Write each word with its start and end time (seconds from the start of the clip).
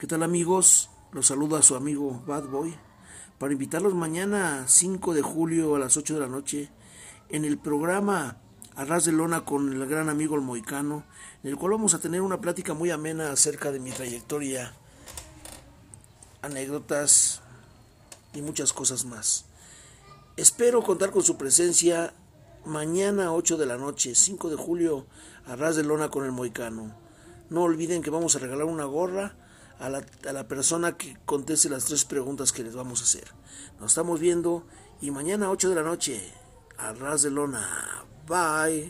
¿Qué 0.00 0.06
tal 0.06 0.22
amigos? 0.22 0.88
Los 1.12 1.26
saluda 1.26 1.60
su 1.60 1.76
amigo 1.76 2.22
Bad 2.26 2.44
Boy 2.44 2.74
para 3.36 3.52
invitarlos 3.52 3.92
mañana 3.92 4.64
5 4.66 5.12
de 5.12 5.20
julio 5.20 5.76
a 5.76 5.78
las 5.78 5.98
8 5.98 6.14
de 6.14 6.20
la 6.20 6.26
noche 6.26 6.70
en 7.28 7.44
el 7.44 7.58
programa 7.58 8.38
Arras 8.76 9.04
de 9.04 9.12
Lona 9.12 9.44
con 9.44 9.70
el 9.70 9.86
gran 9.86 10.08
amigo 10.08 10.36
el 10.36 10.40
Moicano, 10.40 11.04
en 11.42 11.50
el 11.50 11.56
cual 11.58 11.72
vamos 11.72 11.92
a 11.92 11.98
tener 11.98 12.22
una 12.22 12.40
plática 12.40 12.72
muy 12.72 12.90
amena 12.90 13.30
acerca 13.30 13.72
de 13.72 13.78
mi 13.78 13.90
trayectoria, 13.90 14.72
anécdotas 16.40 17.42
y 18.32 18.40
muchas 18.40 18.72
cosas 18.72 19.04
más. 19.04 19.44
Espero 20.38 20.82
contar 20.82 21.10
con 21.10 21.22
su 21.22 21.36
presencia 21.36 22.14
mañana 22.64 23.34
8 23.34 23.58
de 23.58 23.66
la 23.66 23.76
noche, 23.76 24.14
5 24.14 24.48
de 24.48 24.56
julio, 24.56 25.04
Arras 25.44 25.76
de 25.76 25.82
Lona 25.82 26.08
con 26.08 26.24
el 26.24 26.32
Moicano. 26.32 26.96
No 27.50 27.64
olviden 27.64 28.00
que 28.00 28.08
vamos 28.08 28.34
a 28.34 28.38
regalar 28.38 28.64
una 28.64 28.86
gorra 28.86 29.36
a 29.80 29.88
la, 29.88 30.04
a 30.28 30.32
la 30.32 30.46
persona 30.46 30.96
que 30.96 31.16
conteste 31.24 31.68
las 31.68 31.86
tres 31.86 32.04
preguntas 32.04 32.52
que 32.52 32.62
les 32.62 32.76
vamos 32.76 33.00
a 33.00 33.04
hacer. 33.04 33.32
Nos 33.80 33.92
estamos 33.92 34.20
viendo 34.20 34.64
y 35.00 35.10
mañana 35.10 35.50
8 35.50 35.70
de 35.70 35.74
la 35.74 35.82
noche, 35.82 36.32
a 36.78 36.92
ras 36.92 37.22
de 37.22 37.30
lona. 37.30 38.04
Bye. 38.28 38.88